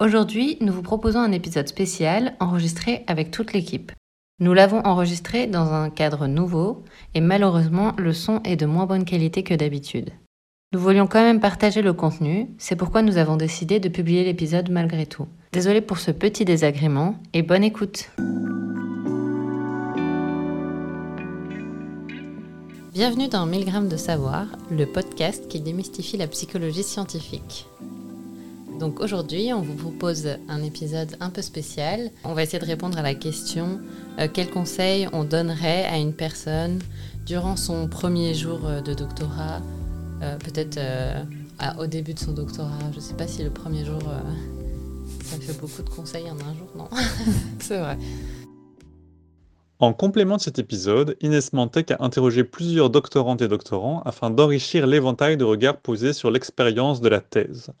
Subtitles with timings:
[0.00, 3.92] Aujourd'hui, nous vous proposons un épisode spécial enregistré avec toute l'équipe.
[4.38, 6.84] Nous l'avons enregistré dans un cadre nouveau
[7.14, 10.08] et malheureusement le son est de moins bonne qualité que d'habitude.
[10.72, 14.70] Nous voulions quand même partager le contenu, c'est pourquoi nous avons décidé de publier l'épisode
[14.70, 15.26] malgré tout.
[15.52, 18.08] Désolé pour ce petit désagrément et bonne écoute.
[22.94, 27.66] Bienvenue dans 1000 grammes de savoir, le podcast qui démystifie la psychologie scientifique.
[28.80, 32.10] Donc aujourd'hui, on vous propose un épisode un peu spécial.
[32.24, 33.78] On va essayer de répondre à la question
[34.18, 36.78] euh, quel conseil on donnerait à une personne
[37.26, 39.60] durant son premier jour euh, de doctorat,
[40.22, 40.80] euh, peut-être
[41.78, 42.70] au début de son doctorat.
[42.92, 44.00] Je ne sais pas si le premier jour,
[45.24, 46.88] ça fait beaucoup de conseils en un jour, non?
[47.60, 47.98] C'est vrai.
[49.78, 54.86] En complément de cet épisode, Inès Mantec a interrogé plusieurs doctorantes et doctorants afin d'enrichir
[54.86, 57.72] l'éventail de regards posés sur l'expérience de la thèse.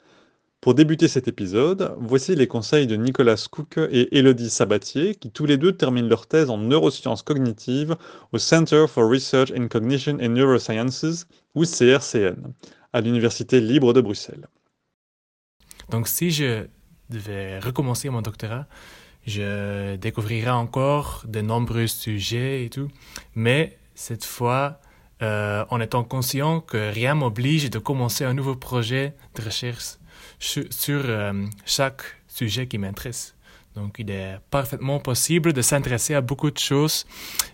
[0.60, 5.46] Pour débuter cet épisode, voici les conseils de Nicolas Cook et Elodie Sabatier, qui tous
[5.46, 7.96] les deux terminent leur thèse en neurosciences cognitives
[8.32, 12.52] au Center for Research in Cognition and Neurosciences, ou CRCN,
[12.92, 14.48] à l'Université libre de Bruxelles.
[15.88, 16.66] Donc si je
[17.08, 18.66] devais recommencer mon doctorat,
[19.26, 22.88] je découvrirais encore de nombreux sujets et tout,
[23.34, 24.78] mais cette fois,
[25.22, 29.99] euh, en étant conscient que rien m'oblige de commencer un nouveau projet de recherche
[30.40, 31.32] sur euh,
[31.66, 33.34] chaque sujet qui m'intéresse.
[33.76, 37.06] Donc, il est parfaitement possible de s'intéresser à beaucoup de choses,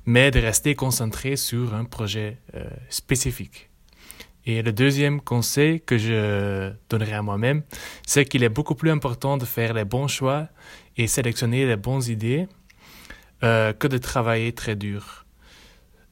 [0.07, 3.69] mais de rester concentré sur un projet euh, spécifique.
[4.47, 7.65] Et le deuxième conseil que je donnerai à moi-même,
[8.07, 10.49] c'est qu'il est beaucoup plus important de faire les bons choix
[10.97, 12.47] et sélectionner les bonnes idées
[13.43, 15.27] euh, que de travailler très dur.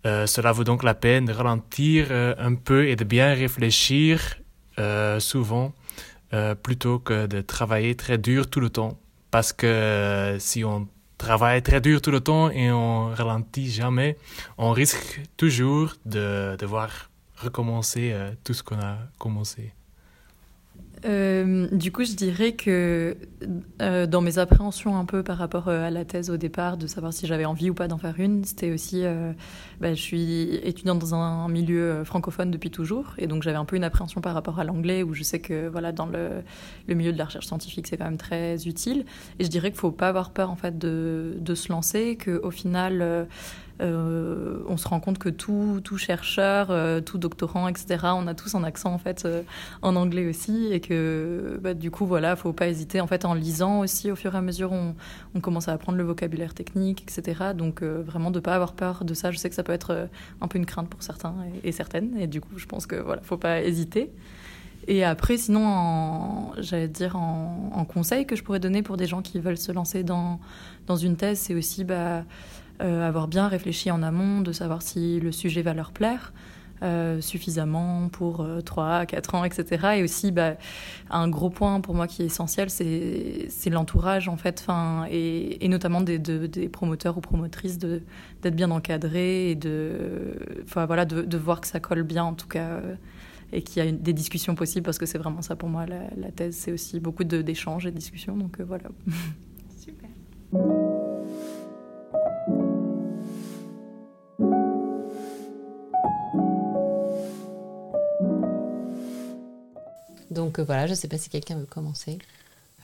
[0.04, 4.36] cela vaut donc la peine de ralentir un peu et de bien réfléchir
[5.18, 5.72] souvent
[6.34, 8.98] euh, plutôt que de travailler très dur tout le temps.
[9.30, 14.16] Parce que euh, si on travaille très dur tout le temps et on ralentit jamais,
[14.58, 19.72] on risque toujours de devoir recommencer euh, tout ce qu'on a commencé.
[21.04, 23.16] Euh, du coup, je dirais que
[23.82, 26.86] euh, dans mes appréhensions un peu par rapport euh, à la thèse au départ, de
[26.86, 29.04] savoir si j'avais envie ou pas d'en faire une, c'était aussi,
[29.80, 33.76] bah, je suis étudiante dans un milieu francophone depuis toujours, et donc j'avais un peu
[33.76, 36.42] une appréhension par rapport à l'anglais, où je sais que voilà, dans le,
[36.88, 39.04] milieu de la recherche scientifique, c'est quand même très utile.
[39.38, 42.50] Et je dirais qu'il faut pas avoir peur en fait de, de se lancer, qu'au
[42.50, 43.26] final
[43.80, 48.34] euh, on se rend compte que tout, tout chercheur, euh, tout doctorant, etc., on a
[48.34, 49.42] tous un accent en fait euh,
[49.82, 53.00] en anglais aussi, et que bah, du coup voilà, faut pas hésiter.
[53.00, 54.94] En fait, en lisant aussi, au fur et à mesure, on,
[55.40, 57.52] commence à apprendre le vocabulaire technique, etc.
[57.54, 59.30] Donc vraiment de pas avoir peur de ça.
[59.30, 60.08] Je sais que ça peut être
[60.40, 63.20] un peu une crainte pour certains et, certaines, et du coup, je pense que voilà,
[63.22, 64.10] faut pas hésiter.
[64.86, 69.38] Et après, sinon, j'allais dire en, conseil que je pourrais donner pour des gens qui
[69.38, 70.40] veulent se lancer dans,
[70.86, 72.24] dans une thèse, c'est aussi bah,
[72.82, 76.32] euh, avoir bien réfléchi en amont, de savoir si le sujet va leur plaire.
[76.82, 79.94] Euh, suffisamment pour euh, 3, 4 ans, etc.
[79.96, 80.56] Et aussi, bah,
[81.08, 84.66] un gros point pour moi qui est essentiel, c'est l'entourage, en fait,
[85.08, 86.18] et, et notamment des,
[86.68, 90.36] promoteurs ou promotrices, d'être bien encadrés et de,
[90.74, 92.96] voilà, de, voir que ça colle bien, en tout cas, euh,
[93.52, 96.10] et qu'il y a des discussions possibles, parce que c'est vraiment ça pour moi, la,
[96.16, 98.88] la thèse, c'est aussi beaucoup d'échanges et de discussions, donc voilà.
[99.78, 100.10] Super.
[110.34, 112.18] Donc euh, voilà, je ne sais pas si quelqu'un veut commencer.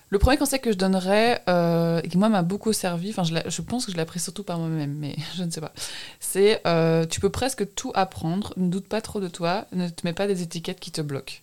[0.08, 3.86] Le premier conseil que je donnerais, euh, qui moi m'a beaucoup servi, enfin je, pense
[3.86, 5.72] que je l'ai appris surtout par moi-même, mais je ne sais pas,
[6.18, 10.04] c'est euh, tu peux presque tout apprendre, ne doute pas trop de toi, ne te
[10.04, 11.34] mets pas des étiquettes qui te bloquent.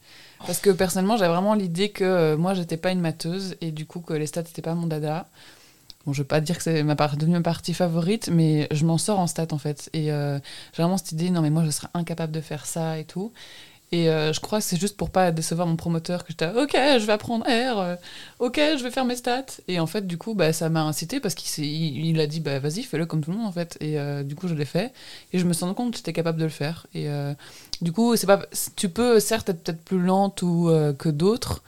[0.45, 4.01] Parce que personnellement, j'avais vraiment l'idée que moi, j'étais pas une matheuse et du coup
[4.01, 5.27] que les stats n'étaient pas mon dada.
[6.05, 9.19] Bon, je veux pas dire que c'est ma, ma partie favorite, mais je m'en sors
[9.19, 9.89] en stats en fait.
[9.93, 10.41] Et j'ai
[10.77, 13.31] vraiment cette idée, non mais moi je serais incapable de faire ça et tout.
[13.93, 16.73] Et euh, je crois que c'est juste pour pas décevoir mon promoteur que j'étais ok,
[16.73, 17.95] je vais apprendre R, euh,
[18.39, 19.45] ok, je vais faire mes stats.
[19.69, 22.59] Et en fait, du coup, bah, ça m'a incité parce qu'il il, a dit bah
[22.59, 23.77] vas-y, fais-le comme tout le monde en fait.
[23.79, 24.91] Et euh, du coup, je l'ai fait
[25.31, 26.87] et je me suis rendu compte que j'étais capable de le faire.
[26.93, 27.07] Et
[27.81, 28.41] du coup, c'est pas,
[28.75, 31.63] tu peux certes être peut-être plus lente ou que d'autres.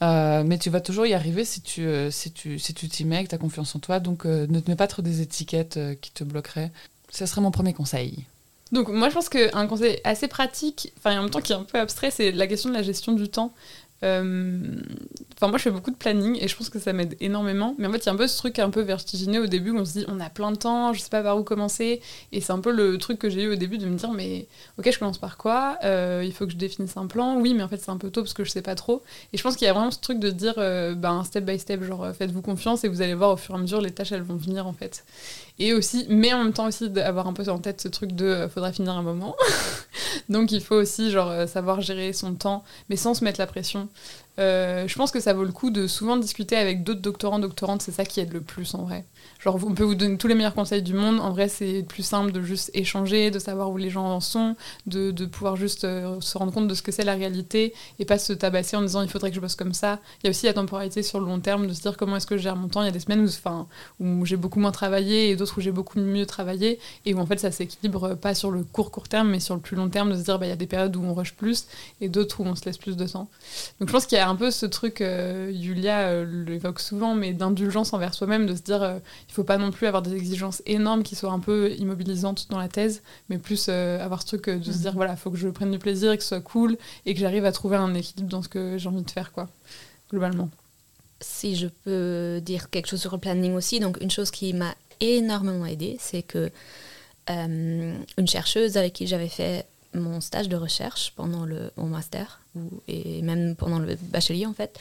[0.00, 3.34] mais tu vas toujours y arriver si tu si tu si tu t'y mets, que
[3.34, 4.00] as confiance en toi.
[4.00, 6.72] Donc ne te mets pas trop des étiquettes qui te bloqueraient.
[7.10, 8.24] Ce serait mon premier conseil.
[8.72, 11.64] Donc moi je pense qu'un conseil assez pratique, enfin en même temps qui est un
[11.64, 13.54] peu abstrait, c'est la question de la gestion du temps.
[14.04, 17.76] Enfin, moi, je fais beaucoup de planning et je pense que ça m'aide énormément.
[17.78, 19.70] Mais en fait, il y a un peu ce truc un peu vertigineux au début
[19.70, 22.00] où on se dit, on a plein de temps, je sais pas par où commencer.
[22.32, 24.48] Et c'est un peu le truc que j'ai eu au début de me dire, mais
[24.76, 25.78] ok, je commence par quoi?
[25.84, 27.38] Il faut que je définisse un plan.
[27.38, 29.04] Oui, mais en fait, c'est un peu tôt parce que je sais pas trop.
[29.32, 31.84] Et je pense qu'il y a vraiment ce truc de dire, ben, step by step,
[31.84, 34.22] genre, faites-vous confiance et vous allez voir au fur et à mesure, les tâches, elles
[34.22, 35.04] vont venir en fait.
[35.62, 38.24] Et aussi, mais en même temps aussi d'avoir un peu en tête ce truc de
[38.24, 39.36] euh, faudra finir un moment.
[40.28, 43.88] Donc il faut aussi euh, savoir gérer son temps, mais sans se mettre la pression.
[44.38, 47.82] Euh, je pense que ça vaut le coup de souvent discuter avec d'autres doctorants, doctorantes,
[47.82, 49.04] c'est ça qui aide le plus en vrai.
[49.38, 51.20] Genre, on peut vous donner tous les meilleurs conseils du monde.
[51.20, 54.56] En vrai, c'est plus simple de juste échanger, de savoir où les gens en sont,
[54.86, 58.18] de, pouvoir juste euh, se rendre compte de ce que c'est la réalité et pas
[58.18, 59.98] se tabasser en disant il faudrait que je bosse comme ça.
[60.22, 62.26] Il y a aussi la temporalité sur le long terme, de se dire comment est-ce
[62.26, 62.82] que je gère mon temps.
[62.82, 65.72] Il y a des semaines où, où j'ai beaucoup moins travaillé et d'autres où j'ai
[65.72, 69.30] beaucoup mieux travaillé et où en fait ça s'équilibre pas sur le court court terme
[69.30, 70.94] mais sur le plus long terme de se dire bah, il y a des périodes
[70.96, 71.66] où on rush plus
[72.00, 73.28] et d'autres où on se laisse plus de temps.
[73.80, 77.14] Donc je pense qu'il y a un peu ce truc, euh, Julia euh, l'évoque souvent,
[77.14, 80.62] mais d'indulgence envers soi-même, de se dire il faut pas non plus avoir des exigences
[80.66, 84.48] énormes qui soient un peu immobilisantes dans la thèse, mais plus euh, avoir ce truc
[84.48, 84.96] euh, de se dire mhm.
[84.96, 86.76] voilà, faut que je prenne du plaisir, que ce soit cool
[87.06, 89.48] et que j'arrive à trouver un équilibre dans ce que j'ai envie de faire, quoi,
[90.10, 90.50] globalement.
[91.20, 94.74] Si je peux dire quelque chose sur le planning aussi, donc une chose qui m'a
[95.00, 96.50] énormément aidé, c'est que
[97.30, 102.40] euh, une chercheuse avec qui j'avais fait mon stage de recherche pendant le, mon master,
[102.88, 104.78] et même pendant le bachelier en fait,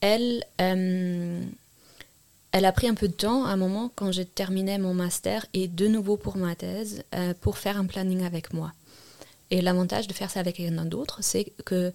[0.00, 4.94] elle, elle a pris un peu de temps, à un moment, quand j'ai terminé mon
[4.94, 8.72] master et de nouveau pour ma thèse, euh, pour faire un planning avec moi.
[9.50, 11.92] Et l'avantage de faire ça avec quelqu'un d'autre, c'est que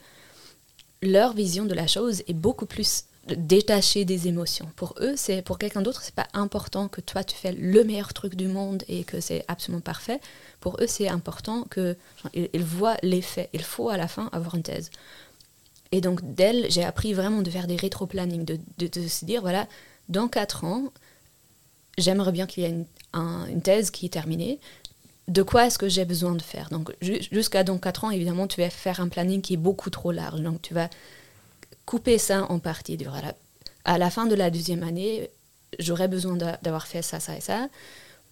[1.02, 4.70] leur vision de la chose est beaucoup plus détachée des émotions.
[4.76, 8.14] Pour eux, c'est pour quelqu'un d'autre, c'est pas important que toi tu fais le meilleur
[8.14, 10.20] truc du monde et que c'est absolument parfait.
[10.60, 11.96] Pour eux, c'est important que
[12.34, 13.50] ils voient l'effet.
[13.54, 14.92] Il faut à la fin avoir une thèse.
[15.94, 19.68] Et donc d'elle, j'ai appris vraiment de faire des rétro-planning, de, de, se dire voilà,
[20.10, 20.92] dans quatre ans,
[21.98, 24.60] j'aimerais bien qu'il y ait une, thèse qui est terminée.
[25.30, 26.70] De quoi est-ce que j'ai besoin de faire?
[26.70, 30.12] Donc, jusqu'à dans quatre ans, évidemment, tu vas faire un planning qui est beaucoup trop
[30.12, 30.42] large.
[30.42, 30.90] Donc, tu vas
[31.86, 32.98] couper ça en partie.
[33.86, 35.30] À la fin de la deuxième année,
[35.80, 37.68] j'aurais besoin d'avoir fait ça, ça et ça.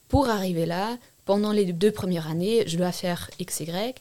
[0.08, 3.96] Pour arriver là, pendant les deux premières années, je dois faire X, Y.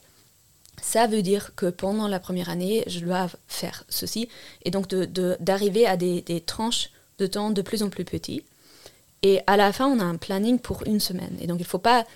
[0.82, 4.28] Ça veut dire que pendant la première année, je dois faire ceci.
[4.64, 8.42] Et donc, d'arriver à des, des tranches de temps de plus en plus petit.
[9.22, 11.36] Et à la fin, on a un planning pour une semaine.
[11.40, 12.06] Et donc, il ne faut pas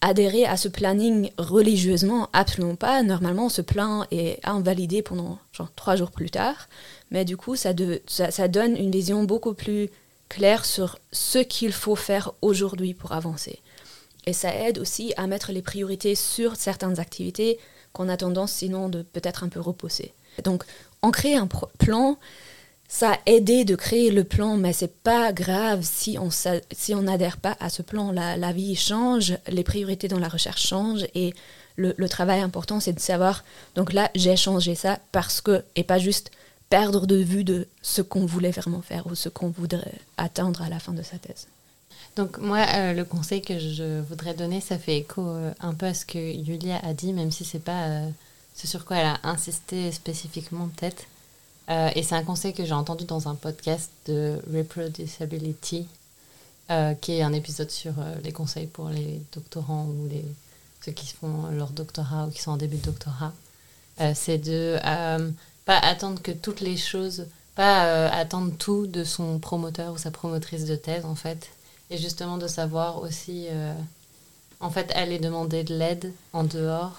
[0.00, 3.02] adhérer à ce planning religieusement, absolument pas.
[3.02, 5.38] Normalement, ce plan est invalidé pendant
[5.76, 6.68] trois jours plus tard.
[7.10, 7.72] Mais du coup, ça,
[8.06, 9.90] ça, donne une vision beaucoup plus
[10.28, 13.60] claire sur ce qu'il faut faire aujourd'hui pour avancer.
[14.26, 17.58] Et ça aide aussi à mettre les priorités sur certaines activités
[17.92, 20.12] qu'on a tendance sinon de peut-être un peu repousser.
[20.44, 20.64] Donc,
[21.02, 21.48] on crée un
[21.78, 22.18] plan
[22.88, 27.02] ça a aidé de créer le plan, mais c'est pas grave si on si on
[27.02, 28.12] n'adhère pas à ce plan.
[28.12, 31.34] La, la, vie change, les priorités dans la recherche changent et
[31.78, 33.44] le, travail important, c'est de savoir.
[33.74, 36.30] Donc là, j'ai changé ça parce que et pas juste
[36.70, 40.68] perdre de vue de ce qu'on voulait vraiment faire ou ce qu'on voudrait atteindre à
[40.68, 41.46] la fin de sa thèse.
[42.16, 45.86] Donc moi, euh, le conseil que je voudrais donner, ça fait écho euh, un peu
[45.86, 48.08] à ce que Julia a dit, même si c'est pas euh,
[48.56, 51.04] ce sur quoi elle a insisté spécifiquement peut-être.
[51.70, 55.86] Euh, et c'est un conseil que j'ai entendu dans un podcast de Reproducibility,
[56.70, 60.24] euh, qui est un épisode sur euh, les conseils pour les doctorants ou les,
[60.84, 63.32] ceux qui font leur doctorat ou qui sont en début de doctorat.
[64.14, 64.78] c'est de
[65.64, 70.64] pas attendre que toutes les choses, pas attendre tout de son promoteur ou sa promotrice
[70.64, 71.50] de thèse en fait,
[71.90, 73.48] et justement de savoir aussi,
[74.60, 76.96] en fait, aller demander de l'aide en dehors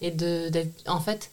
[0.00, 0.50] et de,
[0.86, 1.30] en fait,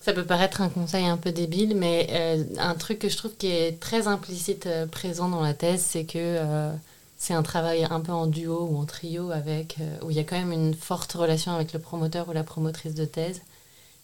[0.00, 3.34] ça peut paraître un conseil un peu débile, mais euh, un truc que je trouve
[3.36, 6.72] qui est très implicite euh, présent dans la thèse, c'est que euh,
[7.18, 10.24] c'est un travail un peu en duo ou en trio avec, où il y a
[10.24, 13.42] quand même une forte relation avec le promoteur ou la promotrice de thèse.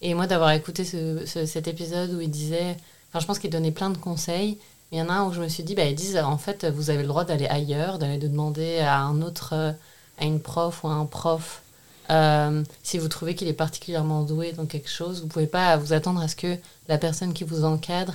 [0.02, 2.76] Et moi, d'avoir écouté ce, cet épisode où il disait,
[3.08, 4.58] enfin, je pense qu'il donnait plein de conseils.
[4.90, 6.66] Il y en a un où je me suis dit, bah, ils disent, en fait,
[6.66, 9.74] vous avez le droit d'aller ailleurs, d'aller demander à un autre,
[10.18, 11.62] à une prof ou à un prof
[12.10, 15.76] euh, si vous trouvez qu'il est particulièrement doué dans quelque chose, vous ne pouvez pas
[15.76, 16.58] vous attendre à ce que
[16.88, 18.14] la personne qui vous encadre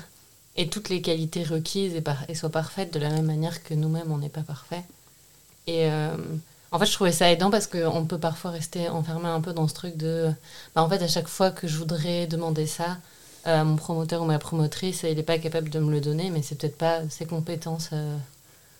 [0.57, 1.93] ait toutes les qualités requises
[2.27, 4.83] et, soit parfaite de la même manière que nous-mêmes, on n'est pas parfait.
[5.67, 6.15] Et euh,
[6.71, 9.67] en fait, je trouvais ça aidant parce qu'on peut parfois rester enfermé un peu dans
[9.67, 10.31] ce truc de...
[10.75, 12.97] Bah, en fait, à chaque fois que je voudrais demander ça
[13.45, 16.41] à mon promoteur ou ma promotrice, il n'est pas capable de me le donner, mais
[16.41, 18.17] c'est peut-être pas ses compétences euh,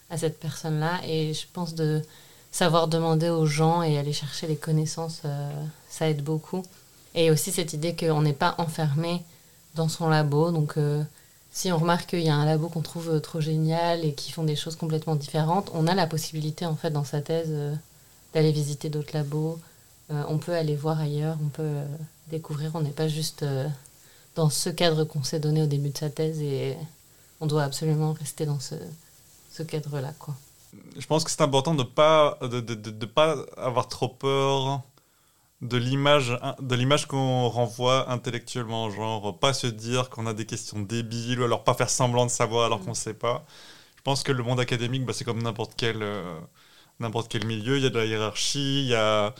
[0.09, 0.99] à cette personne-là.
[1.07, 2.01] Et je pense de
[2.51, 5.51] savoir demander aux gens et aller chercher les connaissances, euh,
[5.89, 6.63] ça aide beaucoup.
[7.15, 9.23] Et aussi cette idée qu'on n'est pas enfermé
[9.75, 10.51] dans son labo.
[10.51, 11.03] Donc, euh,
[11.51, 14.31] si on remarque qu'il y a un labo qu'on trouve euh, trop génial et qui
[14.31, 17.51] font des choses complètement différentes, on a la possibilité, en fait, dans sa thèse,
[18.33, 19.59] d'aller visiter d'autres labos.
[20.11, 21.75] On peut aller voir ailleurs, on peut
[22.31, 22.71] découvrir.
[22.73, 23.45] On n'est pas juste
[24.35, 26.75] dans ce cadre qu'on s'est donné au début de sa thèse et
[27.41, 28.73] on doit absolument rester dans ce,
[29.51, 30.35] ce cadre-là, quoi.
[30.97, 34.81] Je pense que c'est important de pas de, de, de- de pas avoir trop peur
[35.61, 40.79] de l'image de l'image qu'on renvoie intellectuellement, genre pas se dire qu'on a des questions
[40.81, 43.45] débiles ou alors pas faire semblant de savoir alors qu'on sait pas.
[43.97, 46.39] Je pense que le monde académique, bah, c'est comme n'importe quel euh,
[46.99, 47.77] n'importe quel milieu.
[47.77, 49.35] Il y a de la hiérarchie, il y a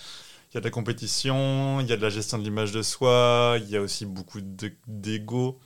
[0.52, 2.82] il y a de la compétition, il y a de la gestion de l'image de
[2.84, 5.60] soi, il y a aussi beaucoup de- d'ego.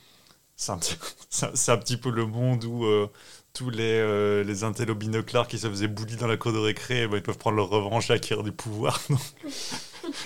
[0.56, 0.78] C'est un,
[1.74, 3.10] un petit peu le monde où euh,
[3.54, 7.06] tous les, euh, les intellos binoclars qui se faisaient bully dans la cour de récré,
[7.08, 9.00] ben, ils peuvent prendre leur revanche et acquérir du pouvoir.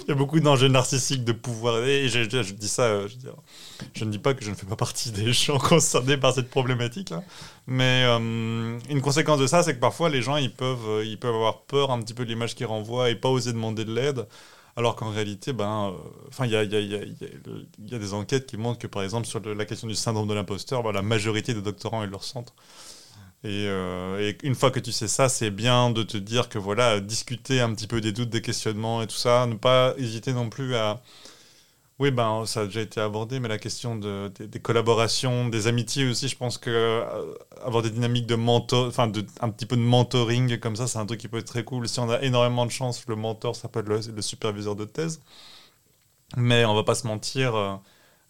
[0.07, 1.85] Il y a beaucoup d'enjeux narcissiques de pouvoir.
[1.85, 3.09] Et je, dis ça, euh,
[3.95, 6.51] je, ne dis pas que je ne fais pas partie des gens concernés par cette
[6.51, 7.13] problématique.
[7.13, 7.23] hein.
[7.67, 11.19] Mais euh, une conséquence de ça, c'est que parfois les gens, ils peuvent, euh, ils
[11.19, 13.93] peuvent avoir peur un petit peu de l'image qu'ils renvoient et pas oser demander de
[13.95, 14.27] l'aide.
[14.77, 15.93] Alors qu'en réalité, ben,
[16.41, 19.41] euh, il y y, y, y a- des enquêtes qui montrent que, par exemple, sur
[19.41, 22.55] la question du syndrome de l'imposteur, ben, la majorité des doctorants ils le ressentent.
[23.45, 26.59] Et, euh, et une fois que tu sais ça, c'est bien de te dire que
[26.59, 30.33] voilà, discuter un petit peu des doutes, des questionnements et tout ça, ne pas hésiter
[30.33, 31.03] non plus à.
[31.99, 36.09] Oui, ben ça a déjà été abordé, mais la question de, des, collaborations, des amitiés
[36.09, 39.83] aussi, je pense que euh, avoir des dynamiques de mentor, enfin un petit peu de
[39.83, 41.89] mentoring comme ça, c'est un truc qui peut être très cool.
[41.89, 45.21] Si on a énormément de chance, le mentor s'appelle le, le superviseur de thèse.
[46.37, 47.75] Mais on va pas se mentir, euh,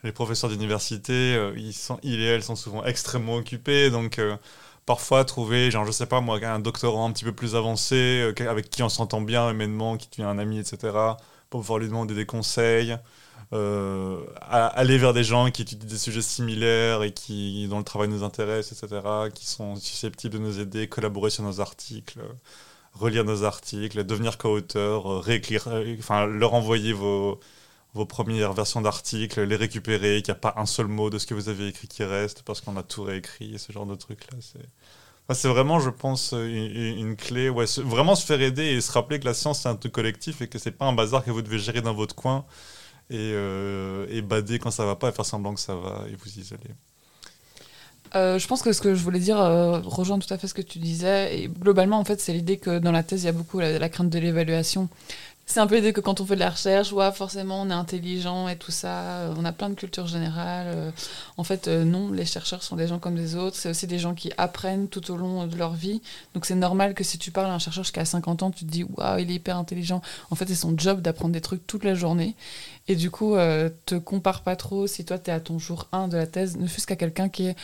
[0.05, 4.21] les professeurs d'université, ils, sont, ils et elles sont souvent extrêmement occupés, donc
[4.89, 8.51] parfois trouver, genre je sais pas moi, un doctorant un petit peu plus avancé, euh,
[8.51, 10.79] avec qui on s'entend bien humainement, qui devient un ami, etc.,
[11.51, 12.97] pour pouvoir lui demander des conseils,
[13.53, 18.09] euh, aller vers des gens qui étudient des sujets similaires et qui, dont le travail
[18.09, 19.03] nous intéresse, etc.,
[19.35, 22.21] qui sont susceptibles de nous aider, collaborer sur nos articles,
[22.95, 25.69] relire nos articles, devenir co-auteur, euh, réécrire,
[25.99, 27.41] enfin leur envoyer vos,
[27.99, 31.27] vos premières versions d'articles, les récupérer, qu'il n'y a pas un seul mot de ce
[31.27, 33.95] que vous avez écrit qui reste parce qu'on a tout réécrit, et ce genre de
[33.97, 34.39] trucs-là.
[35.35, 37.51] C'est vraiment, je pense, une, clé.
[37.51, 40.41] Ouais, vraiment se faire aider et se rappeler que la science, c'est un truc collectif
[40.41, 42.47] et que c'est pas un bazar que vous devez gérer dans votre coin
[43.11, 46.39] et, euh, bader quand ça va pas et faire semblant que ça va et vous
[46.39, 46.71] isoler.
[48.15, 50.55] Euh, je pense que ce que je voulais dire euh, rejoint tout à fait ce
[50.55, 51.39] que tu disais.
[51.39, 53.89] Et globalement, en fait, c'est l'idée que dans la thèse, il y a beaucoup la
[53.89, 54.89] crainte de l'évaluation.
[55.51, 57.73] C'est un peu l'idée que quand on fait de la recherche, ouais, forcément, on est
[57.73, 60.67] intelligent et tout ça, euh, on a plein de culture générale.
[60.69, 60.91] euh,
[61.39, 63.57] en fait, euh, non, les chercheurs sont des gens comme des autres.
[63.57, 66.03] C'est aussi des gens qui apprennent tout au long de leur vie.
[66.35, 68.71] Donc, c'est normal que si tu parles à un chercheur jusqu'à 50 ans, tu te
[68.71, 70.03] dis, waouh, il est hyper intelligent.
[70.31, 72.37] En fait, c'est son job d'apprendre des trucs toute la journée.
[72.91, 75.89] Et du coup, euh, te compare pas trop si toi, tu es à ton jour
[75.93, 77.57] 1 de la thèse, ne fût-ce qu'à quelqu'un qui est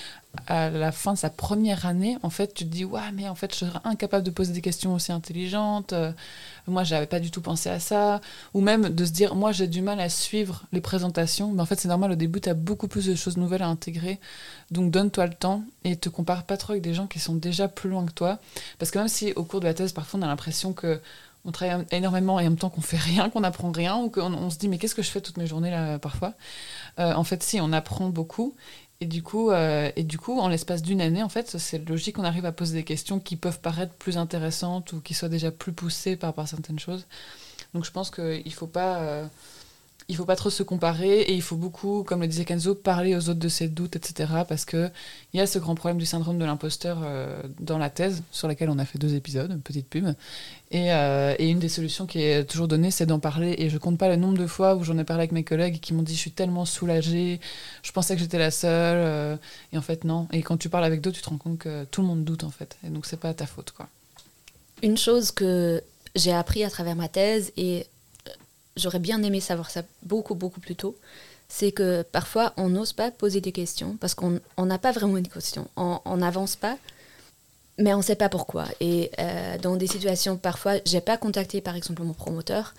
[0.47, 3.35] à la fin de sa première année, en fait, tu te dis, ouais, mais en
[3.35, 5.95] fait, je serais incapable de poser des questions aussi intelligentes.
[5.95, 6.13] Euh,
[6.67, 8.21] moi, j'avais pas du tout pensé à ça.
[8.53, 11.53] Ou même de se dire, moi, j'ai du mal à suivre les présentations.
[11.53, 13.69] Mais en fait, c'est normal, au début, tu as beaucoup plus de choses nouvelles à
[13.69, 14.21] intégrer.
[14.73, 17.69] Donc, donne-toi le temps et te compare pas trop avec des gens qui sont déjà
[17.69, 18.39] plus loin que toi.
[18.79, 21.01] Parce que même si au cours de la thèse, parfois, on a l'impression que
[21.45, 24.33] on travaille énormément et en même temps qu'on fait rien, qu'on apprend rien, ou qu'on
[24.33, 26.35] on se dit, mais qu'est-ce que je fais toutes mes journées là, parfois?
[26.99, 28.55] Euh, En fait, si, on apprend beaucoup.
[29.01, 32.17] Et du coup, euh, et du coup en l'espace d'une année, en fait, c'est logique
[32.17, 35.51] qu'on arrive à poser des questions qui peuvent paraître plus intéressantes ou qui soient déjà
[35.51, 37.07] plus poussées par certaines choses.
[37.75, 39.29] Donc je pense qu'il ne faut pas...
[40.09, 43.17] il faut pas trop se comparer et il faut beaucoup, comme le disait Kenzo, parler
[43.17, 44.31] aux autres de ses doutes, etc.
[44.47, 44.93] Parce qu'il
[45.33, 48.69] y a ce grand problème du syndrome de l'imposteur euh, dans la thèse, sur laquelle
[48.69, 50.07] on a fait deux épisodes, une petite pub.
[50.71, 53.55] Et, euh, et une des solutions qui est toujours donnée, c'est d'en parler.
[53.59, 55.81] Et je compte pas le nombre de fois où j'en ai parlé avec mes collègues
[55.81, 57.41] qui m'ont dit Je suis tellement soulagée,
[57.83, 58.99] je pensais que j'étais la seule.
[58.99, 59.37] euh,
[59.73, 60.29] et en fait, non.
[60.33, 62.45] Et quand tu parles avec d'autres, tu te rends compte que tout le monde doute,
[62.45, 62.77] en fait.
[62.87, 63.89] Et donc, c'est pas ta faute, quoi.
[64.83, 65.83] Une chose que
[66.15, 67.87] j'ai appris à travers ma thèse, et
[68.77, 70.97] j'aurais bien aimé savoir ça beaucoup, beaucoup plus tôt,
[71.49, 75.17] c'est que parfois on n'ose pas poser des questions parce qu'on on n'a pas vraiment
[75.17, 75.69] une question.
[75.77, 76.79] On n'avance pas,
[77.79, 78.67] mais on ne sait pas pourquoi.
[78.81, 82.75] Et euh, dans des situations, parfois, j'ai pas contacté par exemple mon promoteur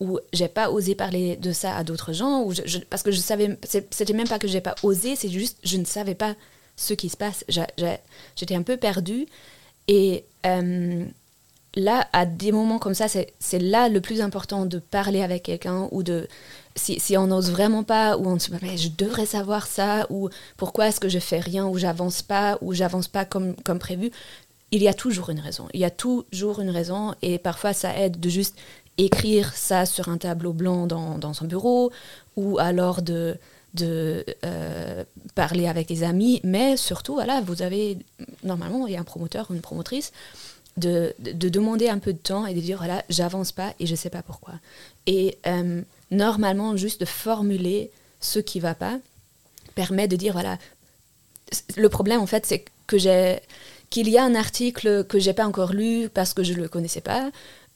[0.00, 2.52] ou j'ai pas osé parler de ça à d'autres gens ou
[2.88, 5.84] parce que je savais c'était même pas que j'ai pas osé c'est juste je ne
[5.84, 6.36] savais pas
[6.76, 7.44] ce qui se passe
[8.36, 9.26] j'étais un peu perdue
[9.88, 11.04] et euh,
[11.78, 15.88] là à des moments comme ça c'est là le plus important de parler avec quelqu'un
[15.92, 16.28] ou de
[16.76, 20.06] si, si on n'ose vraiment pas ou on se dit mais je devrais savoir ça
[20.10, 23.78] ou pourquoi est-ce que je fais rien ou j'avance pas ou j'avance pas comme comme
[23.78, 24.10] prévu
[24.70, 25.66] il y a toujours une raison.
[25.72, 28.56] Il y a toujours une raison et parfois ça aide de juste
[28.98, 31.90] écrire ça sur un tableau blanc dans, dans son bureau
[32.36, 33.38] ou alors de
[33.74, 35.04] de euh,
[35.34, 37.98] parler avec des amis, mais surtout, voilà, vous avez,
[38.42, 40.12] normalement, il y a un promoteur ou une promotrice,
[40.78, 43.94] de, de, demander un peu de temps et de dire, voilà, j'avance pas et je
[43.94, 44.54] sais pas pourquoi.
[45.06, 48.98] Et euh, normalement, juste de formuler ce qui va pas
[49.74, 50.58] permet de dire, voilà,
[51.76, 53.40] le problème, en fait, c'est que j'ai
[53.90, 57.00] qu'il y a un article que j'ai pas encore lu parce que je le connaissais
[57.00, 57.30] pas.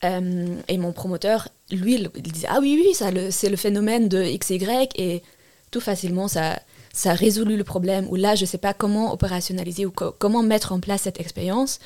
[0.05, 4.23] Euh, et mon promoteur, lui, il, disait Ah oui, oui, ça, c'est le phénomène de
[4.23, 4.89] XY.
[4.97, 5.23] Et
[5.71, 6.61] tout facilement, ça,
[6.93, 8.07] ça a résolu le problème.
[8.11, 11.79] Ou là, je sais pas comment opérationnaliser ou comment mettre en place cette expérience.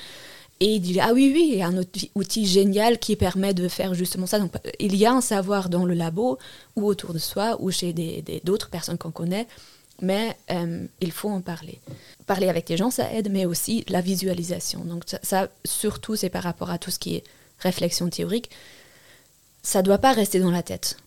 [0.60, 1.76] Et il dit Ah oui, oui, il y a un
[2.14, 4.38] outil, génial qui permet de faire justement ça.
[4.38, 6.38] Donc, il y a un savoir dans le labo
[6.76, 7.92] ou autour de soi ou chez
[8.44, 9.46] d'autres personnes qu'on connaît
[10.02, 11.80] mais euh, il faut en parler.
[12.26, 14.84] Parler avec les gens, ça aide, mais aussi la visualisation.
[14.84, 17.24] Donc ça, surtout, c'est par rapport à tout ce qui est
[17.60, 18.50] réflexion théorique.
[19.62, 20.98] Ça ne doit pas rester dans la tête.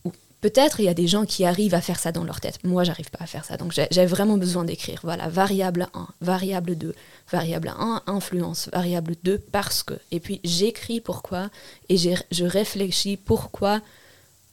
[0.41, 2.63] Peut-être il y a des gens qui arrivent à faire ça dans leur tête.
[2.63, 3.57] Moi, j'arrive pas à faire ça.
[3.57, 4.99] Donc j'ai vraiment besoin d'écrire.
[5.03, 6.95] Voilà, variable 1, variable 2,
[7.31, 9.95] variable 1, influence, variable 2, parce que.
[10.11, 11.49] Et puis j'écris pourquoi
[11.89, 13.81] et je réfléchis pourquoi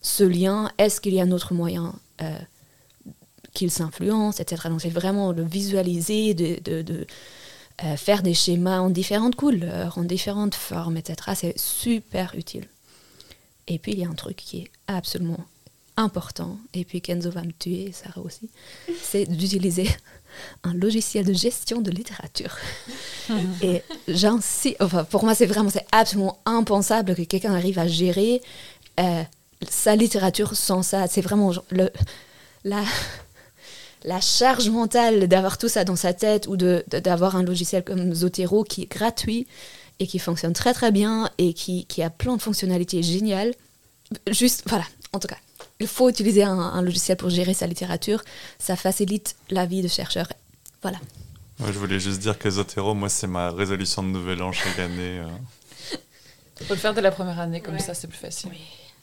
[0.02, 2.38] ce lien, est-ce qu'il y a un autre moyen euh,
[3.52, 4.68] qu'ils s'influencent, etc.
[4.68, 7.06] Donc c'est vraiment de visualiser, de, de,
[7.82, 11.32] euh, faire des schémas en différentes couleurs, en différentes formes, etc.
[11.34, 12.68] C'est super utile.
[13.66, 15.44] Et puis il y a un truc qui est absolument
[15.96, 18.50] important, et puis Kenzo va me tuer, Sarah aussi,
[19.02, 19.88] c'est d'utiliser
[20.64, 22.56] un logiciel de gestion de littérature.
[23.62, 28.42] et j'insiste, enfin pour moi c'est vraiment, c'est absolument impensable que quelqu'un arrive à gérer
[29.00, 29.22] euh,
[29.68, 31.06] sa littérature sans ça.
[31.06, 31.90] C'est vraiment le,
[32.64, 32.84] la,
[34.04, 38.64] la charge mentale d'avoir tout ça dans sa tête ou d'avoir un logiciel comme Zotero
[38.64, 39.46] qui est gratuit
[39.98, 43.54] et qui fonctionne très très bien et qui, a plein de fonctionnalités géniales.
[44.30, 45.38] Juste, voilà, en tout cas,
[45.80, 48.22] il faut utiliser un, logiciel pour gérer sa littérature.
[48.58, 50.26] Ça facilite la vie de chercheur.
[50.82, 50.98] Voilà.
[51.60, 55.20] je voulais juste dire que Zotero, moi, c'est ma résolution de nouvel an chaque année.
[56.60, 56.66] Il euh.
[56.66, 58.50] faut le faire dès la première année, comme ça, c'est plus facile.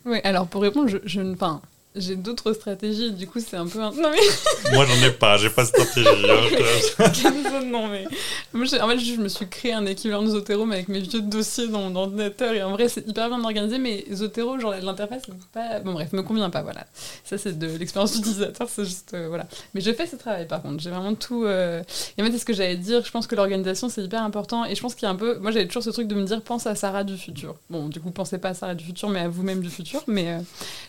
[0.05, 0.19] Oui.
[0.23, 1.61] alors pour répondre, je, je, enfin,
[1.95, 3.91] j'ai d'autres stratégies, du coup c'est un peu un...
[3.91, 4.71] Non mais...
[4.73, 6.09] Moi j'en ai pas, j'ai pas de stratégie.
[6.09, 8.05] Hein, non mais...
[8.53, 11.21] Moi, en fait je me suis créé un équivalent de Zotero mais avec mes vieux
[11.21, 15.23] dossiers dans mon ordinateur et en vrai c'est hyper bien organisé mais Zotero, genre l'interface
[15.51, 15.79] pas...
[15.81, 16.85] Bon bref, me convient pas, voilà.
[17.23, 19.13] Ça c'est de l'expérience utilisateur, c'est juste...
[19.13, 19.47] Euh, voilà.
[19.75, 21.45] Mais je fais ce travail par contre, j'ai vraiment tout...
[21.45, 21.83] Euh,
[22.17, 24.65] et en fait c'est ce que j'allais dire, je pense que l'organisation c'est hyper important
[24.65, 25.37] et je pense qu'il y a un peu...
[25.37, 27.55] Moi j'avais toujours ce truc de me dire pense à Sarah du futur.
[27.69, 30.29] Bon du coup pensez pas à Sarah du futur mais à vous-même du futur mais
[30.29, 30.39] euh,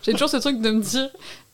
[0.03, 0.94] j'ai toujours ce truc de me dire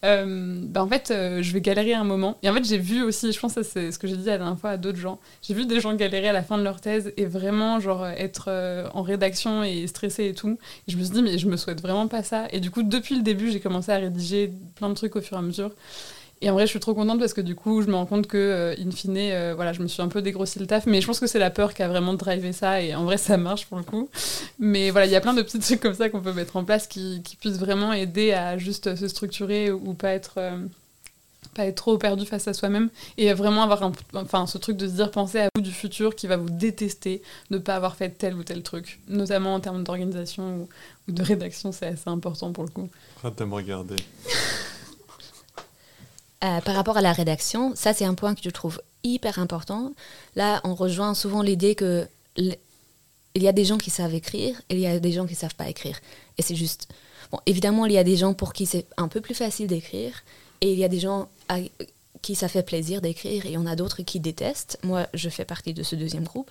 [0.05, 2.39] euh, bah, en fait, euh, je vais galérer un moment.
[2.43, 4.39] Et en fait, j'ai vu aussi, je pense que c'est ce que j'ai dit la
[4.39, 6.81] dernière fois à d'autres gens, j'ai vu des gens galérer à la fin de leur
[6.81, 10.59] thèse et vraiment, genre, être euh, en rédaction et stressé et tout.
[10.89, 12.47] Et je me suis dit, mais je me souhaite vraiment pas ça.
[12.51, 15.37] Et du coup, depuis le début, j'ai commencé à rédiger plein de trucs au fur
[15.37, 15.73] et à mesure.
[16.43, 18.27] Et en vrai, je suis trop contente parce que du coup, je me rends compte
[18.27, 20.87] que, euh, in fine, euh, voilà, je me suis un peu dégrossi le taf.
[20.87, 22.81] Mais je pense que c'est la peur qui a vraiment drivé ça.
[22.81, 24.09] Et en vrai, ça marche pour le coup.
[24.59, 26.65] Mais voilà, il y a plein de petits trucs comme ça qu'on peut mettre en
[26.65, 30.35] place qui, qui, puissent vraiment aider à juste se structurer ou pas être.
[30.39, 30.57] Euh,
[31.55, 34.87] pas être trop perdu face à soi-même et vraiment avoir un, enfin, ce truc de
[34.87, 37.97] se dire penser à vous du futur qui va vous détester de ne pas avoir
[37.97, 40.69] fait tel ou tel truc notamment en termes d'organisation
[41.09, 42.89] ou, de rédaction c'est assez important pour le coup
[43.25, 43.97] arrête de me regarder
[46.43, 49.93] euh, par rapport à la rédaction, ça c'est un point que je trouve hyper important.
[50.37, 54.75] Là, on rejoint souvent l'idée que il y a des gens qui savent écrire et
[54.75, 56.01] il y a des gens qui savent pas écrire.
[56.39, 56.89] Et c'est juste.
[57.31, 60.25] Bon, évidemment, il y a des gens pour qui c'est un peu plus facile d'écrire
[60.61, 61.59] et il y a des gens à
[62.23, 64.79] qui ça fait plaisir d'écrire et il y en a d'autres qui détestent.
[64.83, 66.51] Moi, je fais partie de ce deuxième groupe.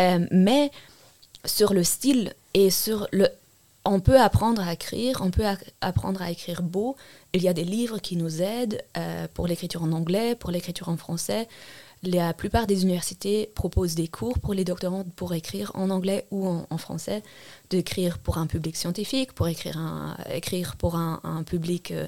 [0.00, 0.70] Euh, mais
[1.44, 3.28] sur le style et sur le
[3.84, 5.44] on peut apprendre à écrire, on peut
[5.82, 6.96] apprendre à écrire beau.
[7.34, 10.88] Il y a des livres qui nous aident euh, pour l'écriture en anglais, pour l'écriture
[10.88, 11.48] en français.
[12.04, 16.46] La plupart des universités proposent des cours pour les doctorants pour écrire en anglais ou
[16.46, 17.24] en, français,
[17.70, 22.06] d'écrire pour un public scientifique, pour écrire, un, écrire pour un, public euh,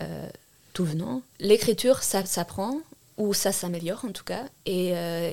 [0.00, 0.26] euh,
[0.72, 1.20] tout venant.
[1.38, 2.80] L'écriture, ça s'apprend,
[3.18, 4.44] ou ça s'améliore en tout cas.
[4.64, 4.92] Et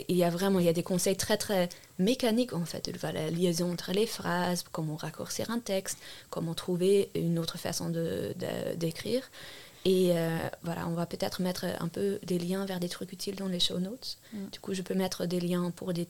[0.09, 3.29] il y a vraiment il y a des conseils très très mécanique en fait, la
[3.29, 5.97] liaison entre les phrases, comment raccourcir un texte,
[6.29, 9.21] comment trouver une autre façon d'écrire.
[9.21, 13.11] De, et euh, voilà, on va peut-être mettre un peu des liens vers des trucs
[13.11, 14.17] utiles dans les show notes.
[14.31, 14.47] Mm.
[14.51, 16.07] Du coup, je peux mettre des liens pour des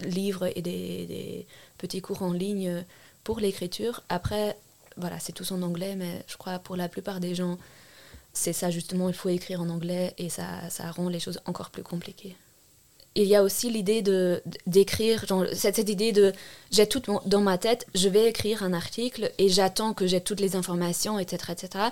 [0.00, 1.46] livres et des, des
[1.78, 2.84] petits cours en ligne
[3.24, 4.02] pour l'écriture.
[4.08, 4.56] Après,
[4.96, 7.58] voilà, c'est tout en anglais, mais je crois pour la plupart des gens,
[8.32, 11.70] c'est ça justement, il faut écrire en anglais et ça, ça rend les choses encore
[11.70, 12.36] plus compliquées
[13.16, 16.32] il y a aussi l'idée de d'écrire cette, cette, idée de
[16.70, 20.40] j'ai tout dans ma tête je vais écrire un article et j'attends que j'ai toutes
[20.40, 21.90] les informations etc etc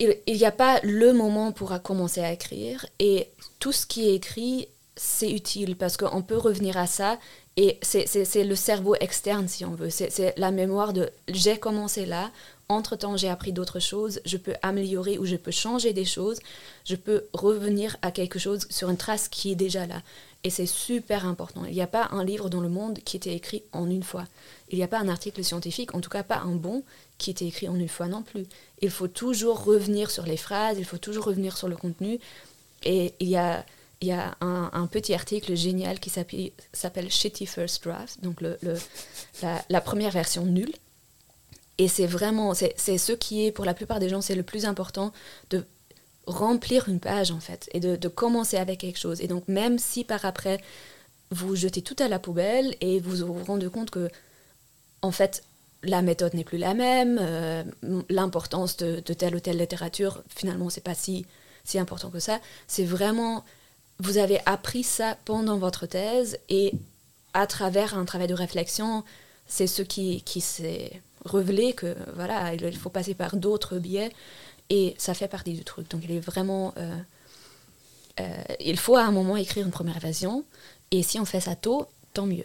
[0.00, 4.14] il n'y a pas le moment pour commencer à écrire et tout ce qui est
[4.14, 7.18] écrit, c'est utile parce qu'on peut revenir à ça
[7.56, 9.90] et c'est le cerveau externe si on veut.
[9.90, 12.30] C'est la mémoire de j'ai commencé là,
[12.70, 16.38] entre-temps j'ai appris d'autres choses, je peux améliorer ou je peux changer des choses,
[16.84, 20.02] je peux revenir à quelque chose sur une trace qui est déjà là.
[20.42, 21.64] Et c'est super important.
[21.66, 24.24] Il n'y a pas un livre dans le monde qui était écrit en une fois.
[24.70, 26.82] Il n'y a pas un article scientifique, en tout cas pas un bon,
[27.18, 28.46] qui était écrit en une fois non plus.
[28.80, 32.18] Il faut toujours revenir sur les phrases, il faut toujours revenir sur le contenu.
[32.84, 33.64] Et il y a,
[34.40, 40.72] un, petit article génial qui s'appelle Shitty First Draft, donc la, première version nulle.
[41.80, 44.66] Et c'est vraiment, c'est ce qui est, pour la plupart des gens, c'est le plus
[44.66, 45.14] important
[45.48, 45.64] de
[46.26, 49.22] remplir une page en fait et de, de, commencer avec quelque chose.
[49.22, 50.60] Et donc même si par après
[51.30, 54.10] vous jetez tout à la poubelle et vous vous rendez compte que
[55.00, 55.42] en fait
[55.82, 57.64] la méthode n'est plus la même, euh,
[58.10, 61.24] l'importance de, telle ou telle littérature, finalement, c'est pas si,
[61.64, 62.40] si important que ça.
[62.66, 63.42] C'est vraiment,
[64.00, 66.74] vous avez appris ça pendant votre thèse et
[67.32, 69.02] à travers un travail de réflexion,
[69.46, 74.10] c'est ce qui, qui s'est révélé que voilà, il faut passer par d'autres biais
[74.70, 75.90] et ça fait partie du truc.
[75.90, 76.96] Donc il est vraiment, euh,
[78.20, 80.44] euh, il faut à un moment écrire une première version
[80.90, 82.44] et si on fait ça tôt, tant mieux.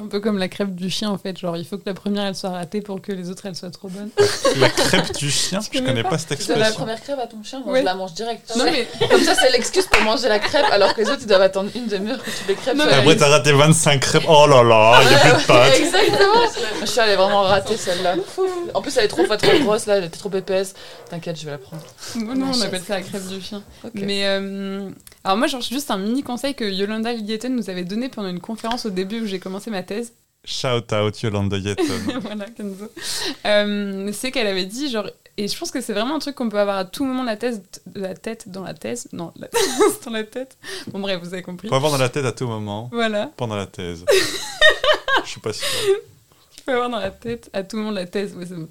[0.00, 2.24] Un peu comme la crêpe du chien en fait, genre il faut que la première
[2.24, 4.10] elle soit ratée pour que les autres elles soient trop bonnes.
[4.58, 6.62] La crêpe du chien, je connais pas, cette expression.
[6.62, 8.52] la première crêpe à ton chien, moi je la mange direct.
[8.56, 8.86] Non, mais...
[9.08, 11.70] Comme ça c'est l'excuse pour manger la crêpe alors que les autres ils doivent attendre
[11.74, 12.76] une demi-heure que toutes les crêpes.
[12.76, 15.78] soient Après t'as raté 25 crêpes, oh là là, il y a plus de pâtes.
[15.78, 16.42] Exactement.
[16.80, 18.14] Ma chien elle est vraiment ratée celle-là.
[18.74, 20.74] En plus elle est trop pas trop grosse là, elle était trop épaisse.
[21.10, 21.82] T'inquiète, je vais la prendre.
[22.16, 23.62] Non, on appelle ça la crêpe du chien.
[23.94, 24.90] Mais euh,
[25.24, 28.40] alors moi j'ai juste un mini conseil que Yolanda Lieten nous avait donné pendant une
[28.40, 30.12] conférence au début où j'ai commencé ma thèse.
[30.44, 31.82] Shout out Yolanda Yeton.
[32.20, 32.86] voilà, Kenzo.
[33.44, 36.48] Euh, c'est qu'elle avait dit, genre, et je pense que c'est vraiment un truc qu'on
[36.48, 39.08] peut avoir à tout moment la, tête, la tête dans la thèse.
[39.12, 40.56] Non, la tête dans la tête.
[40.88, 41.68] Bon, bref, vous avez compris.
[41.68, 42.88] On peut avoir dans la tête à tout moment.
[42.92, 43.30] Voilà.
[43.36, 44.04] Pendant la thèse.
[45.24, 45.66] je suis pas sûr.
[46.56, 48.34] Tu peux avoir dans la tête à tout moment la thèse.
[48.34, 48.68] Ouais, c'est bon.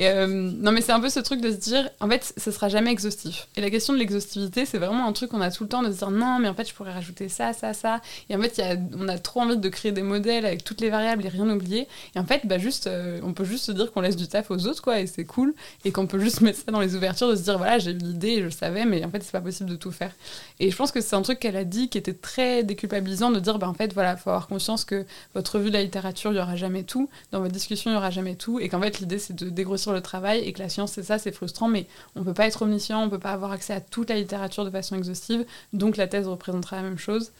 [0.00, 2.68] Euh, non, mais c'est un peu ce truc de se dire, en fait, ce sera
[2.68, 3.48] jamais exhaustif.
[3.56, 5.90] Et la question de l'exhaustivité, c'est vraiment un truc qu'on a tout le temps de
[5.92, 8.00] se dire, non, mais en fait, je pourrais rajouter ça, ça, ça.
[8.28, 8.60] Et en fait,
[8.96, 11.88] on a trop envie de créer des modèles avec toutes les variables et rien oublier.
[12.14, 14.50] Et en fait, bah, juste, euh, on peut juste se dire qu'on laisse du taf
[14.50, 15.54] aux autres, quoi, et c'est cool.
[15.84, 17.98] Et qu'on peut juste mettre ça dans les ouvertures, de se dire, voilà, j'ai eu
[17.98, 20.12] l'idée, je le savais, mais en fait, c'est pas possible de tout faire.
[20.60, 23.40] Et je pense que c'est un truc qu'elle a dit qui était très déculpabilisant de
[23.40, 26.36] dire, bah, en fait, voilà, faut avoir conscience que votre revue de la littérature, il
[26.36, 27.08] y aura jamais tout.
[27.30, 28.58] Dans votre discussion, il y aura jamais tout.
[28.60, 31.18] Et qu'en fait, l'idée, c'est de dégrossir le travail et que la science, c'est ça,
[31.18, 34.10] c'est frustrant, mais on peut pas être omniscient, on peut pas avoir accès à toute
[34.10, 37.32] la littérature de façon exhaustive, donc la thèse représentera la même chose.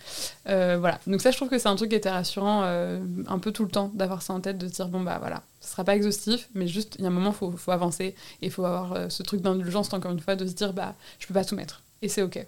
[0.48, 0.98] Euh, voilà.
[1.06, 3.62] Donc ça, je trouve que c'est un truc qui était rassurant euh, un peu tout
[3.62, 6.48] le temps, d'avoir ça en tête, de dire, bon, bah voilà, ce sera pas exhaustif,
[6.54, 8.06] mais juste, il y a un moment, il faut, avancer,
[8.40, 10.96] et il faut avoir euh, ce truc d'indulgence, encore une fois, de se dire, bah,
[11.20, 11.82] je peux pas tout mettre.
[12.00, 12.44] Et c'est OK.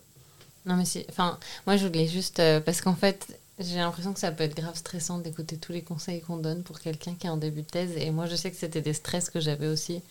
[0.67, 1.07] Non, mais c'est.
[1.11, 2.41] Enfin, moi, je voulais juste.
[2.65, 6.21] parce qu'en fait, j'ai l'impression que ça peut être grave stressant d'écouter tous les conseils
[6.21, 7.93] qu'on donne pour quelqu'un qui est en début de thèse.
[7.97, 10.03] Et moi, je sais que c'était des stress que j'avais aussi,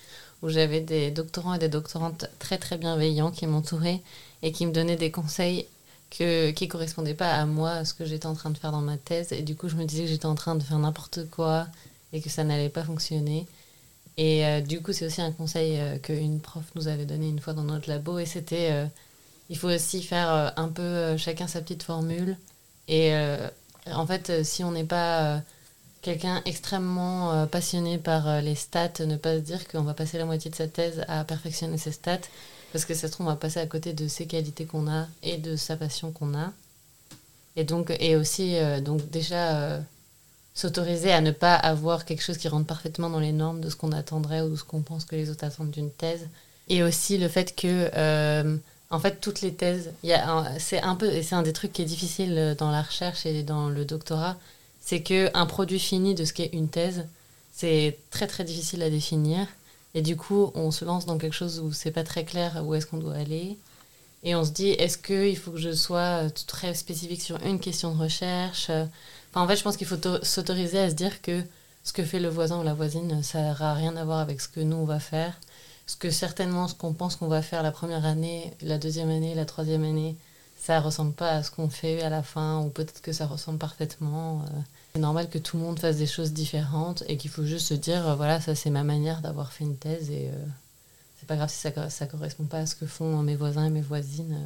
[0.42, 4.02] où j'avais des doctorants et des doctorantes très très bienveillants qui m'entouraient
[4.44, 5.68] et qui me donnaient des conseils
[6.10, 8.72] que, qui ne correspondaient pas à moi, à ce que j'étais en train de faire
[8.72, 9.34] dans ma thèse.
[9.34, 11.68] Et du coup, je me disais que j'étais en train de faire n'importe quoi
[12.14, 13.46] et que ça n'allait pas fonctionner.
[14.18, 17.40] Et euh, du coup, c'est aussi un conseil euh, qu'une prof nous avait donné une
[17.40, 18.20] fois dans notre labo.
[18.20, 18.86] Et c'était, euh,
[19.50, 22.38] il faut aussi faire un peu chacun sa petite formule
[22.88, 23.48] et euh,
[23.92, 25.40] en fait, euh, si on n'est pas euh,
[26.02, 30.52] quelqu'un extrêmement passionné par les stats, ne pas se dire qu'on va passer la moitié
[30.52, 32.20] de sa thèse à perfectionner ses stats,
[32.74, 35.08] parce que ça se trouve, on va passer à côté de ses qualités qu'on a
[35.22, 36.52] et de sa passion qu'on a.
[37.56, 39.80] Et donc, et aussi, donc déjà,
[40.54, 43.78] s'autoriser à ne pas avoir quelque chose qui rentre parfaitement dans les normes de ce
[43.78, 46.28] qu'on attendrait ou de ce qu'on pense que les autres attendent d'une thèse.
[46.68, 48.60] Et aussi le fait que
[48.94, 49.92] en fait, toutes les thèses,
[50.60, 53.42] c'est un peu, c'est un des trucs qui est difficile euh, dans la recherche et
[53.42, 54.38] dans le doctorat,
[54.82, 57.08] c'est que un produit fini de ce qu'est une thèse,
[57.52, 59.48] c'est très très difficile à définir.
[59.96, 62.76] Et du coup, on se lance dans quelque chose où c'est pas très clair où
[62.76, 63.58] est-ce qu'on doit aller.
[64.22, 67.60] Et on se dit, est-ce qu'il faut que je sois euh, très spécifique sur une
[67.60, 68.70] question de recherche?
[68.70, 71.42] Enfin, En fait, je pense qu'il faut s'autoriser à se dire que
[71.84, 74.48] ce que fait le voisin ou la voisine, ça n'aura rien à voir avec ce
[74.48, 75.34] que nous, on va faire.
[75.86, 79.36] Parce que certainement, ce qu'on pense qu'on va faire la première année, la deuxième année,
[79.36, 80.16] la troisième année,
[80.58, 83.58] ça ressemble pas à ce qu'on fait à la fin, ou peut-être que ça ressemble
[83.58, 84.44] parfaitement.
[84.44, 84.60] Euh.
[84.94, 87.74] C'est normal que tout le monde fasse des choses différentes et qu'il faut juste se
[87.74, 90.46] dire, euh, voilà, ça c'est ma manière d'avoir fait une thèse et euh,
[91.20, 93.70] c'est pas grave si ça, ça correspond pas à ce que font mes voisins et
[93.70, 94.40] mes voisines.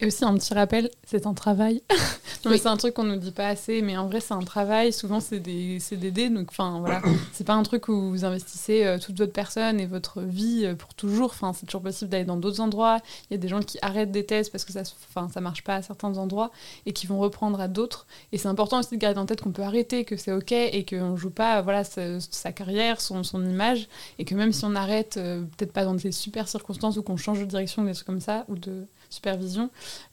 [0.00, 1.82] Et aussi un petit rappel, c'est un travail.
[2.44, 4.92] mais c'est un truc qu'on nous dit pas assez, mais en vrai c'est un travail.
[4.92, 8.98] Souvent c'est des CDD, donc enfin voilà, c'est pas un truc où vous investissez euh,
[8.98, 11.30] toute votre personne et votre vie euh, pour toujours.
[11.30, 12.98] Enfin c'est toujours possible d'aller dans d'autres endroits.
[13.30, 15.64] Il y a des gens qui arrêtent des thèses parce que ça, enfin ça marche
[15.64, 16.52] pas à certains endroits
[16.86, 18.06] et qui vont reprendre à d'autres.
[18.32, 20.84] Et c'est important aussi de garder en tête qu'on peut arrêter, que c'est ok et
[20.88, 25.16] qu'on joue pas voilà sa, carrière, son, son, image, et que même si on arrête,
[25.16, 28.20] euh, peut-être pas dans des super circonstances ou qu'on change de direction, des trucs comme
[28.20, 29.70] ça, ou de supervision,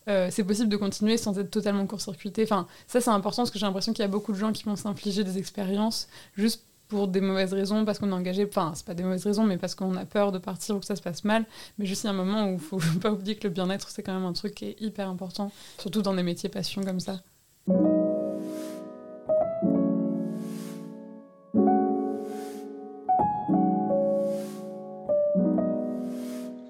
[0.07, 2.43] euh, c'est possible de continuer sans être totalement court-circuité.
[2.43, 4.63] Enfin, ça c'est important parce que j'ai l'impression qu'il y a beaucoup de gens qui
[4.63, 8.85] vont s'infliger des expériences juste pour des mauvaises raisons, parce qu'on est engagé, enfin c'est
[8.85, 11.01] pas des mauvaises raisons, mais parce qu'on a peur de partir ou que ça se
[11.01, 11.45] passe mal.
[11.77, 13.89] Mais juste il y a un moment où il faut pas oublier que le bien-être
[13.89, 16.99] c'est quand même un truc qui est hyper important, surtout dans des métiers passion comme
[16.99, 17.21] ça.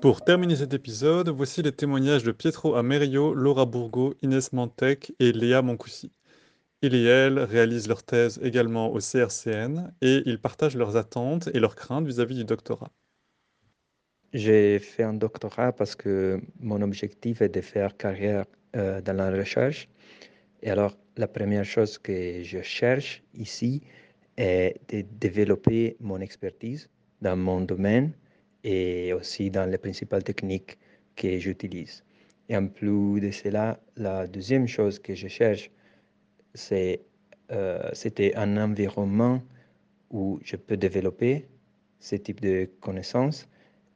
[0.05, 5.31] Pour terminer cet épisode, voici les témoignages de Pietro Amerio, Laura Bourgo, Inès Mantec et
[5.31, 6.11] Léa Moncoussi.
[6.83, 11.59] Ils et elles réalisent leur thèse également au CRCN et ils partagent leurs attentes et
[11.59, 12.91] leurs craintes vis-à-vis du doctorat.
[14.31, 19.31] J'ai fait un doctorat parce que mon objectif est de faire carrière euh, dans la
[19.31, 19.89] recherche.
[20.61, 23.81] Et alors, la première chose que je cherche ici
[24.37, 26.89] est de développer mon expertise
[27.23, 28.13] dans mon domaine
[28.65, 30.77] et aussi dans les principales techniques
[31.15, 32.03] que j'utilise.
[32.49, 35.69] Et en plus de cela, la deuxième chose que je cherche,
[36.55, 37.01] c'est
[37.51, 39.41] euh, c'était un environnement
[40.09, 41.47] où je peux développer
[41.99, 43.47] ce type de connaissances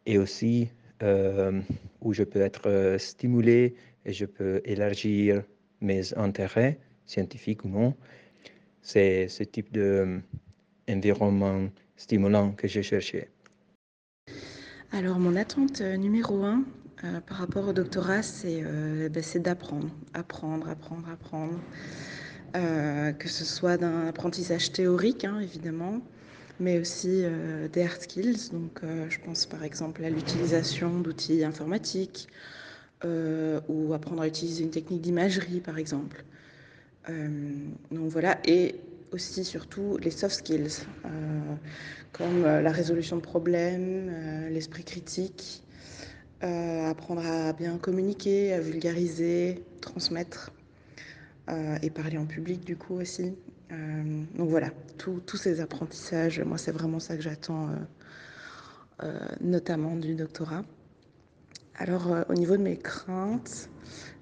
[0.05, 0.69] et aussi
[1.01, 1.59] euh,
[2.01, 5.43] où je peux être euh, stimulé et je peux élargir
[5.81, 7.95] mes intérêts scientifiques ou non.
[8.81, 9.75] C'est ce type
[10.87, 13.29] d'environnement stimulant que j'ai cherché.
[14.91, 16.63] Alors mon attente euh, numéro un
[17.03, 21.59] euh, par rapport au doctorat, c'est euh, ben, d'apprendre, apprendre, apprendre, apprendre.
[23.19, 26.01] que ce soit d'un apprentissage théorique, hein, évidemment,
[26.59, 27.23] mais aussi
[27.71, 28.49] des hard skills.
[28.51, 32.27] Donc je pense par exemple à l'utilisation d'outils informatiques
[33.03, 36.23] ou apprendre à utiliser une technique d'imagerie, par exemple.
[37.07, 38.75] donc voilà, et
[39.11, 41.09] aussi surtout les soft skills, euh,
[42.11, 45.63] comme euh, la résolution de problèmes, euh, l'esprit critique,
[46.41, 50.53] apprendre à bien communiquer, à vulgariser, transmettre
[51.81, 53.35] et parler en public du coup aussi.
[53.69, 57.71] donc voilà, tous ces apprentissages, moi c'est vraiment ça que j'attends
[59.41, 60.63] notamment du doctorat.
[61.79, 63.69] Alors au niveau de mes craintes,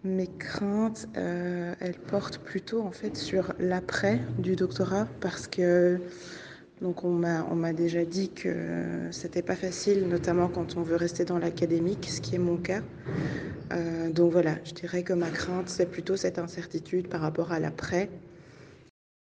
[0.04, 6.00] mes craintes, euh, elles portent plutôt en fait sur l'après du doctorat parce que
[6.82, 8.54] donc on m'a on m'a déjà dit que
[9.10, 12.82] c'était pas facile, notamment quand on veut rester dans l'académique, ce qui est mon cas.
[13.74, 17.60] Euh, donc voilà, je dirais que ma crainte c'est plutôt cette incertitude par rapport à
[17.60, 18.10] l'après.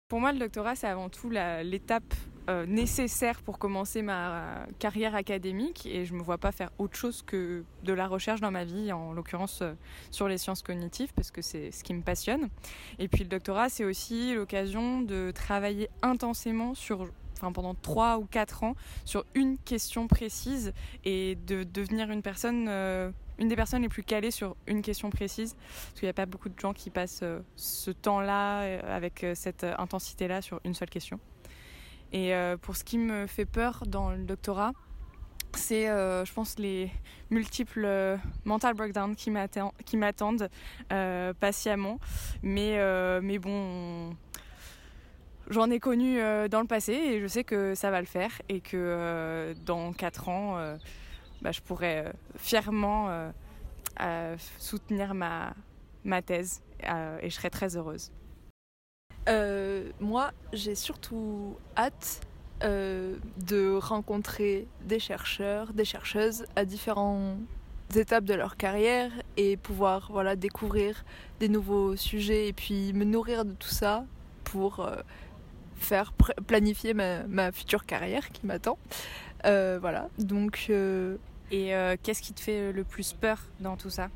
[0.09, 2.15] Pour moi, le doctorat c'est avant tout l'étape
[2.49, 6.97] euh, nécessaire pour commencer ma carrière académique et je ne me vois pas faire autre
[6.97, 9.75] chose que de la recherche dans ma vie, en l'occurrence euh,
[10.11, 12.49] sur les sciences cognitives parce que c'est ce qui me passionne.
[12.99, 17.09] Et puis le doctorat, c'est aussi l'occasion de travailler intensément sur
[17.41, 20.73] Enfin, pendant trois ou quatre ans sur une question précise
[21.05, 25.11] et de devenir une personne, euh, une des personnes les plus calées sur une question
[25.11, 25.55] précise.
[25.55, 27.25] Parce qu'il n'y a pas beaucoup de gens qui passent
[27.57, 31.21] ce temps-là avec cette intensité-là sur une seule question.
[32.13, 34.73] Et euh, pour ce qui me fait peur dans le doctorat,
[35.55, 36.91] c'est, euh, je pense, les
[37.31, 40.49] multiples euh, mental breakdowns qui m'attendent
[41.41, 41.99] patiemment.
[42.43, 42.79] Mais,
[43.21, 44.15] mais bon,
[45.49, 48.61] j'en ai connu dans le passé et je sais que ça va le faire et
[48.61, 50.79] que dans 4 ans,
[51.43, 53.33] bah, je pourrai fièrement
[54.59, 55.55] soutenir ma,
[56.05, 58.13] ma thèse et je serai très heureuse.
[59.29, 62.21] Euh, moi, j'ai surtout hâte
[62.65, 67.39] euh, de rencontrer des chercheurs, des chercheuses à différentes
[67.95, 71.05] étapes de leur carrière et pouvoir voilà, découvrir
[71.41, 74.05] des nouveaux sujets et puis me nourrir de tout ça
[74.45, 74.97] pour euh,
[75.77, 76.13] faire
[76.47, 78.79] planifier ma, ma, future carrière qui m'attend.
[79.45, 80.71] voilà, donc...
[81.51, 84.09] Et qu'est-ce qui te fait le plus peur dans tout ça?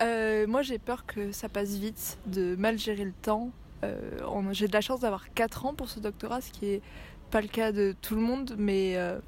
[0.00, 3.50] Moi, j'ai peur que ça passe vite, de mal gérer le temps,
[3.84, 6.80] euh, j'ai de la chance d'avoir 4 ans pour ce doctorat, ce qui n'est
[7.30, 9.18] pas le cas de tout le monde, mais euh,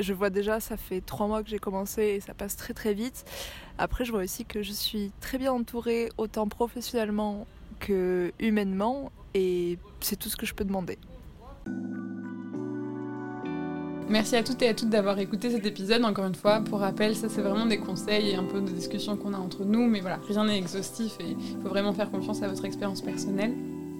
[0.00, 2.94] je vois déjà, ça fait 3 mois que j'ai commencé et ça passe très très
[2.94, 3.24] vite.
[3.78, 7.46] Après, je vois aussi que je suis très bien entourée, autant professionnellement
[7.80, 10.98] que humainement, et c'est tout ce que je peux demander.
[14.08, 16.04] Merci à toutes et à toutes d'avoir écouté cet épisode.
[16.04, 19.16] Encore une fois, pour rappel, ça c'est vraiment des conseils et un peu de discussions
[19.16, 22.42] qu'on a entre nous, mais voilà, rien n'est exhaustif et il faut vraiment faire confiance
[22.42, 23.54] à votre expérience personnelle.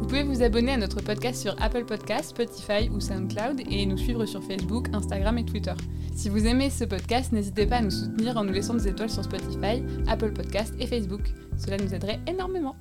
[0.07, 3.97] Vous pouvez vous abonner à notre podcast sur Apple Podcasts, Spotify ou SoundCloud et nous
[3.97, 5.73] suivre sur Facebook, Instagram et Twitter.
[6.15, 9.09] Si vous aimez ce podcast, n'hésitez pas à nous soutenir en nous laissant des étoiles
[9.09, 11.23] sur Spotify, Apple Podcasts et Facebook.
[11.57, 12.77] Cela nous aiderait énormément.